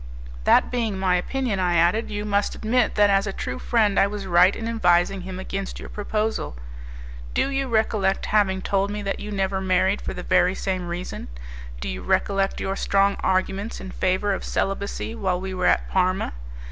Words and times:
"That 0.45 0.71
being 0.71 0.97
my 0.97 1.13
opinion," 1.15 1.59
I 1.59 1.75
added, 1.75 2.09
"you 2.09 2.25
must 2.25 2.55
admit 2.55 2.95
that 2.95 3.11
as 3.11 3.27
a 3.27 3.31
true 3.31 3.59
friend 3.59 3.99
I 3.99 4.07
was 4.07 4.25
right 4.25 4.55
in 4.55 4.67
advising 4.67 5.21
him 5.21 5.37
against 5.39 5.79
your 5.79 5.89
proposal. 5.89 6.57
Do 7.35 7.49
you 7.51 7.67
recollect 7.67 8.25
having 8.25 8.63
told 8.63 8.89
me 8.89 9.03
that 9.03 9.19
you 9.19 9.29
never 9.31 9.61
married 9.61 10.01
for 10.01 10.15
the 10.15 10.23
very 10.23 10.55
same 10.55 10.87
reason? 10.87 11.27
Do 11.79 11.87
you 11.87 12.01
recollect 12.01 12.59
your 12.59 12.75
strong 12.75 13.15
arguments 13.19 13.79
in 13.79 13.91
favour 13.91 14.33
of 14.33 14.43
celibacy 14.43 15.13
while 15.13 15.39
we 15.39 15.53
were 15.53 15.67
at 15.67 15.87
Parma? 15.87 16.33